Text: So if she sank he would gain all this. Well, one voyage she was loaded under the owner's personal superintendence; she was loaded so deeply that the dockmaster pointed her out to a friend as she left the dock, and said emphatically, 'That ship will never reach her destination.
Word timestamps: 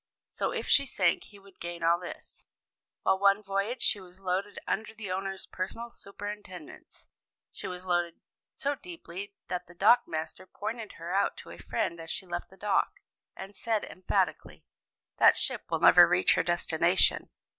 So 0.29 0.49
if 0.51 0.67
she 0.67 0.87
sank 0.87 1.25
he 1.25 1.37
would 1.37 1.59
gain 1.59 1.83
all 1.83 1.99
this. 1.99 2.47
Well, 3.05 3.19
one 3.19 3.43
voyage 3.43 3.83
she 3.83 3.99
was 3.99 4.19
loaded 4.19 4.57
under 4.67 4.95
the 4.95 5.11
owner's 5.11 5.45
personal 5.45 5.91
superintendence; 5.91 7.05
she 7.51 7.67
was 7.67 7.85
loaded 7.85 8.19
so 8.55 8.73
deeply 8.73 9.35
that 9.47 9.67
the 9.67 9.75
dockmaster 9.75 10.47
pointed 10.51 10.93
her 10.93 11.13
out 11.13 11.37
to 11.37 11.51
a 11.51 11.59
friend 11.59 11.99
as 11.99 12.09
she 12.09 12.25
left 12.25 12.49
the 12.49 12.57
dock, 12.57 12.93
and 13.35 13.55
said 13.55 13.83
emphatically, 13.83 14.65
'That 15.19 15.37
ship 15.37 15.65
will 15.69 15.81
never 15.81 16.07
reach 16.07 16.33
her 16.33 16.41
destination. 16.41 17.29